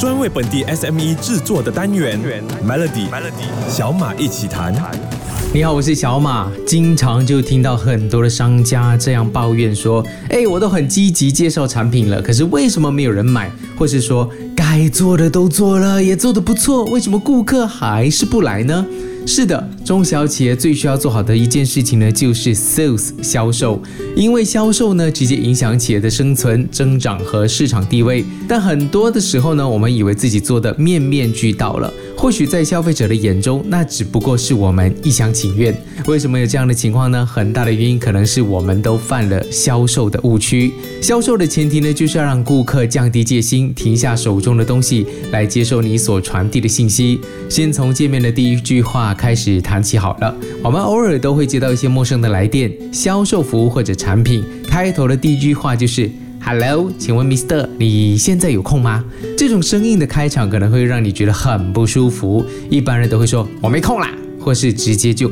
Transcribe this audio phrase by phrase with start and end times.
[0.00, 2.18] 专为本地 SME 制作的单元
[2.66, 3.04] Melody，
[3.68, 4.72] 小马一起谈。
[5.52, 6.50] 你好，我是小马。
[6.66, 10.02] 经常就听到很多的商家这样抱怨说
[10.32, 13.52] ：“哎，我都很积极介绍产品了，可是为什么没有人买？
[13.76, 14.26] 或是说
[14.56, 18.86] 该做的都做了，也做得不错，为什么顾客还是不来呢？”
[19.32, 23.80] 是的，中小企业最需要做好的一件事情呢，就是 sales 销售，
[24.16, 28.24] 因为销售呢直接影响企业的生存、增长和市场地位。
[28.48, 31.92] 但很多的时候呢，我们以为自己做的面面俱到了。
[32.16, 35.74] 或许在消费者的眼中，那只不过是我们一厢情愿。
[36.06, 37.24] 为什么有这样的情况呢？
[37.24, 40.72] 很大的原因可能是我们都犯了销售的误区。
[41.00, 47.20] 销售的前提呢，就是要让顾客降低戒心，停下手中的东西，来接受你所传递的信息。
[47.48, 50.34] 先从见面的第一句话开始谈起好了。
[50.64, 56.10] 我们偶尔都会接到一些陌生的来电，销售服务或者产品，开头的第一句话就是。
[56.42, 59.04] Hello，请问 Mister，你现在有空吗？
[59.36, 62.42] 这种生硬的开场可能会让你觉得很不舒服。
[62.70, 65.30] 一般人都会说我没空啦，或是直接就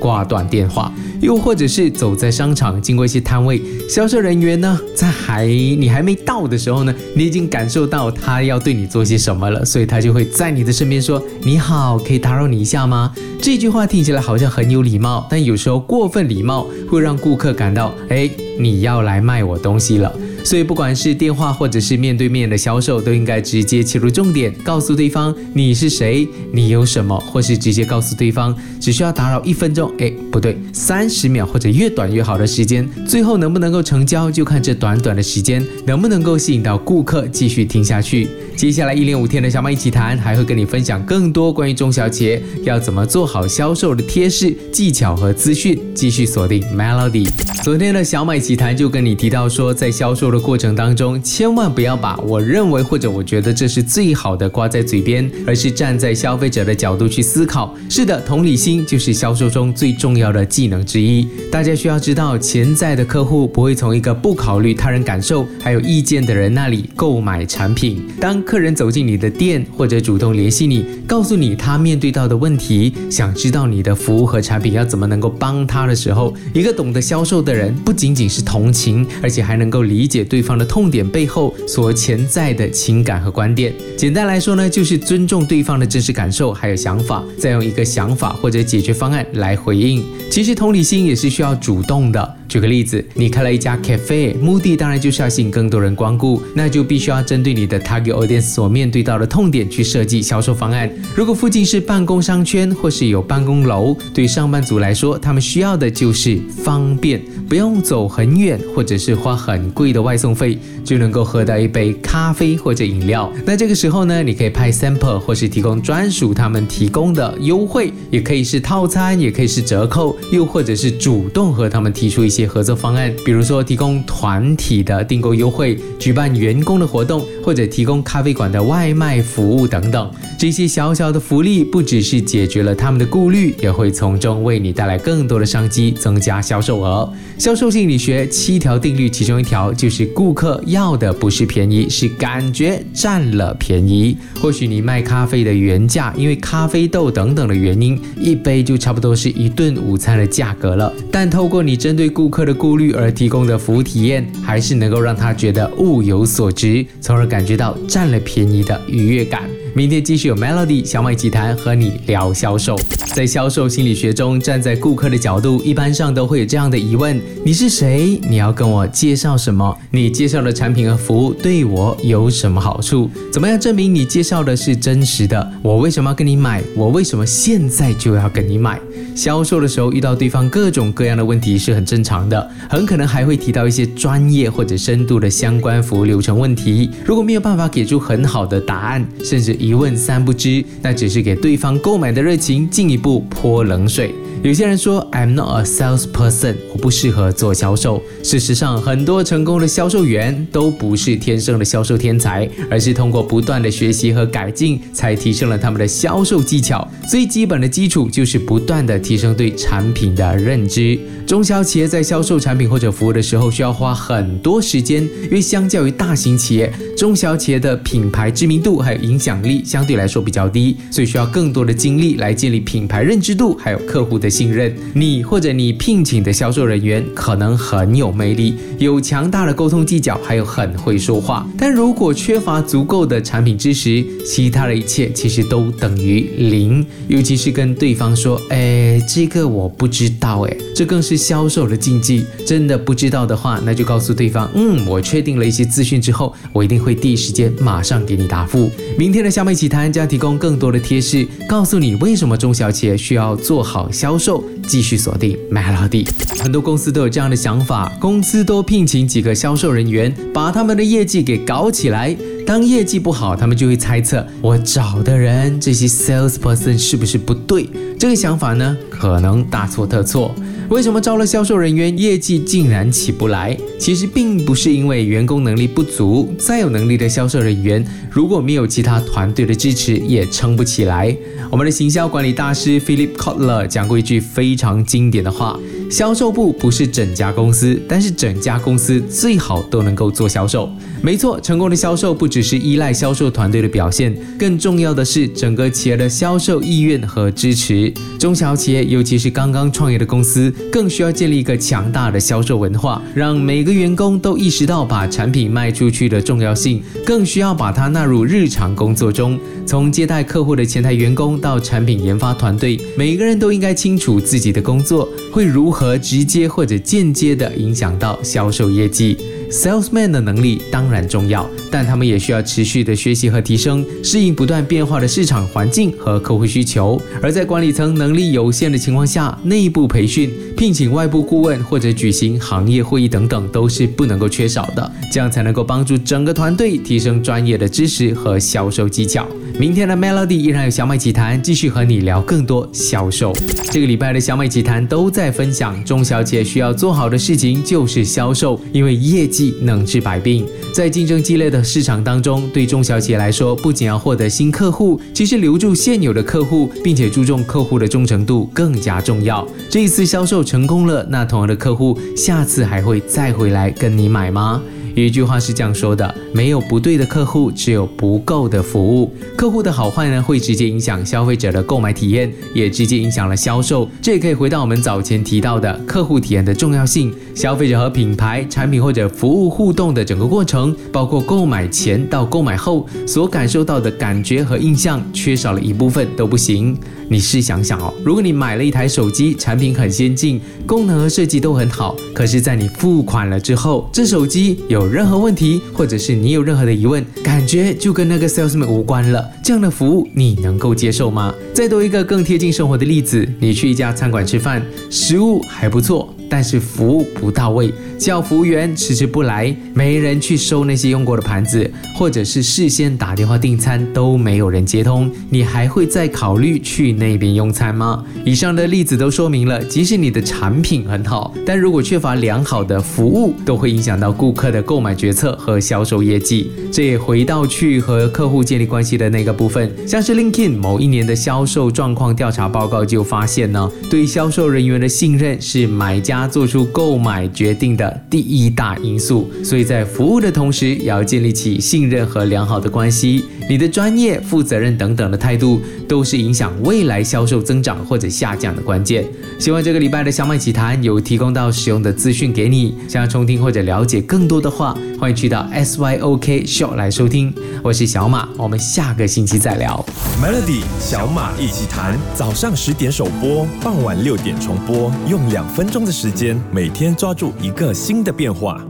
[0.00, 0.92] 挂断电话。
[1.22, 20.12] 又或者是走在商场，经过一些摊位，销售人员呢，在还你还没到的时候呢，你已经感受到他要对你做些什么了，所以他就会在你的身边说：“你好，可以打扰你一下吗？”这句话听起来好像很有礼貌，但有时候过分礼貌会让顾客感到，哎，你要来卖我东西了。
[20.46, 32.88] 所以，不管是电话或者是面对面的销售，都应该直接切入重点，告诉对方你是谁，你有什么，或是直接告诉对方只需要打扰一分钟，哎，不对，三十秒或者越短越好的时间。
[33.08, 38.28] 最后能不能够成交，就看这短短的时间能不能够吸引到顾客继续听下去。
[38.56, 45.76] 接下来一连五天的小马一起谈，还会跟你分享更多关于中小企业要怎么做好销售的贴士、技巧和资讯。
[45.92, 47.28] 继续锁定 Melody。
[47.64, 57.74] 昨天的小马一起谈就跟你提到说，在销售过程当中，千万不要把我认为或者我觉得这是最好的挂在嘴边，而是站在消费者的角度去思考。
[57.88, 61.26] 是的，同理心就是销售中最重要的技能之一。
[61.50, 68.02] 大家需要知道，潜在的客户不会从一个不考虑他人感受还有意见的人那里购买产品。
[68.20, 83.72] 当客人走进你的店，或者主动联系你，告诉你他面对到的问题，想知道你的服务和产品要怎么能够帮他的时候，一个懂得销售的人不仅仅是同情，而且还能够理解对方的痛点背后所潜在的情感和观点。
[83.96, 90.04] 简单来说呢，就是尊重对方的真实感受还有想法，再用一个想法或者解决方案来回应。
[90.30, 92.36] 其实同理心也是需要主动的。
[92.48, 100.90] 举个例子，你开了一家 cafe，目的当然就是要吸引更多人光顾，那就必须要针对你的 target audience 所面对到的痛点去设计销售方案。
[101.14, 113.32] 如果附近是办公商圈或是有办公楼，对上班族来说，他们需要的就是方便，不用走很远，或者是花很贵的外送费，就能够喝到一杯咖啡或者饮料。
[113.44, 122.46] 那这个时候呢，你可以派 sample 或是提供专属他们提供的优惠，也可以是套餐，也可以是折扣，又或者是主动和他们提出一些些。
[122.56, 130.10] 合作方案，比如说提供团体的订购优惠、举办员工的活动，或者提供咖啡馆的外卖服务等等。
[130.38, 137.12] 这些小小的福利，不只是解决了他们的顾虑，也会从中为你带来更多的商机，增加销售额。
[137.36, 144.16] 销售心理学七条定律，其中一条就是顾客要的不是便宜，是感觉占了便宜。
[144.40, 150.92] 或许你卖咖啡的原价，因为咖啡豆等等的原因，一杯就差不多是一顿午餐的价格了。
[151.10, 159.48] 但透过你针对顾顾客的顾虑而提供的服务体验，还是能够让他觉得物有所值，从而感觉到占了便宜的愉悦感。
[159.76, 162.80] 明天继续有 Melody 小美集团和你聊销售。
[163.14, 168.18] 在销售心理学中，站在顾客的角度，一般上都会有这样的疑问：你是谁？
[168.26, 169.76] 你要跟我介绍什么？
[169.90, 173.10] 你介绍的产品和服务对我有什么好处？
[173.30, 175.52] 怎么样证明你介绍的是真实的？
[175.60, 176.62] 我为什么要跟你买？
[176.74, 178.80] 我为什么现在就要跟你买？
[179.14, 186.90] 销售的时候遇到对方各种各样的问题是很正常的，很可能还会提到一些专业或者深度的相关服务流程问题。
[187.04, 194.14] 如果没有办法给出很好的答案，甚至一问三不知，那只是给对方购买的热情进一步泼冷水。
[194.42, 198.00] 有些人说，I'm not a salesperson，我不适合做销售。
[198.22, 206.86] 事实上，很多成功的销售员都不是天生的销售天才，而是通过不断的学习和改进，才提升了他们的销售技巧。
[207.08, 210.96] 最基本的基础就是不断的提升对产品的认知。
[211.26, 224.30] 中小企业在销售产品或者服务的时候，需要花很多时间，因为相较于大型企业，中小企业的品牌知名度还有影响力相对来说比较低，所以需要更多的精力来建立品牌认知度，还有客户的。
[224.36, 224.70] 信任。
[224.92, 231.48] 你或者你聘请的销售人员可能很有魅力，有强大的沟通技巧，还有很会说话。
[231.56, 236.20] 但如果缺乏足够的产品知识，其他的一切其实都等于
[236.50, 236.84] 零。
[237.08, 242.26] 尤其是跟对方说：“哎，这个我不知道。”哎，这更是销售的禁忌。
[242.46, 254.42] 真的不知道的话，那就告诉对方：“嗯，我确定了一些资讯之后，我一定会第一时间马上给你答复。”明天的小美奇谈将提供更多的贴士，告诉你为什么中小企业需要做好销售。
[254.68, 256.08] 继续锁定 Melody。
[256.42, 262.16] 很多公司都有这样的想法，公司多聘请几个销售人员，把他们的业绩给搞起来。
[262.44, 267.68] 当业绩不好，他们就会猜测我找的人这些 sales person 是不是不对？
[267.98, 270.34] 这个想法呢，可能大错特错。
[270.68, 273.56] 为什么招了销售人员，业绩竟然起不来？
[273.78, 281.16] 其实并不是因为员工能力不足，再有能力的销售人员，如果没有其他团队的支持，也撑不起来。
[281.52, 285.56] 我们的行销管理大师 Philip Kotler 讲过一句非常经典的话：
[285.88, 290.68] 销售部不是整家公司，但是整家公司最好都能够做销售。
[291.06, 297.94] 没错，成功的销售不只是依赖销售团队的表现，更重要的是整个企业的销售意愿和支持。
[298.18, 300.52] 中小企业，尤其是刚刚创业的公司。
[300.72, 306.82] 更需要建立一个强大的销售文化，让每个员工都意识到把产品卖出去的重要性。
[307.04, 319.16] 更需要把它纳入日常工作中，从接待客户的前台员工到产品研发团队，每个人都应该清楚自己的工作会如何直接或者间接地影响到销售业绩。
[319.50, 327.00] Salesman 的能力当然重要，但他们也需要持续的学习和提升，适应不断变化的市场环境和客户需求。
[327.22, 339.26] 而在管理层能力有限的情况下，内部培训、聘请外部顾问或者举行行业会议等等都是不能够缺少的，这样才能够帮助整个团队提升专业的知识和销售技巧。
[339.58, 343.32] 明天的 Melody 依然有小麦奇谈，继续和你聊更多销售。
[343.70, 350.46] 这个礼拜的小麦奇谈都在分享中小企业需要做好的事情就是销售，因为业绩能治百病。
[350.72, 359.46] 在竞争激烈的市场当中，对中小企业来说，不仅要获得新客户，其实留住现有的客户，并且注重客户的忠诚度更加重要。
[359.70, 364.62] 这一次销售成功了，那同样的客户下次还会再回来跟你买吗？
[364.96, 369.14] 有一句话是这样说的：没有不对的客户，只有不够的服务。
[369.36, 373.86] 客户的好坏呢，会直接影响消费者的购买体验，也直接影响了销售。
[374.00, 377.12] 这也可以回到我们早前提到的客户体验的重要性。
[377.34, 386.74] 消费者和品牌、产品或者服务互动的整个过程，包括购买前到购买后所感受到的感觉和印象，缺少了一部分都不行。
[387.10, 399.30] 你试想想哦，如果你买了一台手机，产品很先进，功能和设计都很好，可是，在你付款了之后，这手机有任何问题，或者是你有任何的疑问，感觉就跟那个 salesman 无关了。
[399.42, 401.34] 这样的服务你能够接受吗？
[401.52, 406.15] 再多一个更贴近生活的例子，你去一家餐馆吃饭，食物还不错。
[406.36, 418.04] 但是服务不到位，叫服务员迟迟不来，没人去收那些用过的盘子，或者是事先打电话订餐都没有人接通，你还会再考虑去那边用餐吗？
[418.22, 426.50] 以上的例子都说明了，即使你的产品很好，但如果缺乏良好的服务，都会影响到顾客的购买决策和销售业绩。
[426.70, 436.25] 这也回到去和客户建立关系的那个部分，像是 LinkedIn 某一年的销售状况调查报告就发现呢，对销售人员的信任是买家。
[436.26, 443.24] 做出购买决定的第一大因素，所以在服务的同时，也要建立起信任和良好的关系。
[443.48, 449.04] 你的专业、负责任等等的态度，都是影响未来销售增长或者下降的关键。
[449.38, 452.74] 希望这个礼拜的小麦奇谈有提供到实用的资讯给你。
[452.88, 457.32] 想要重听或者了解更多的话，欢迎去到 SYOK Show 来收听。
[457.62, 459.84] 我是小马，我们下个星期再聊。
[460.22, 468.64] Melody 小马一起谈，早上十点首播，傍晚六点重播，用两分钟的时间，每天抓住一个新的变化。